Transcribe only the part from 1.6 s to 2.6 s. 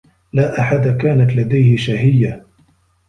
شهيّة.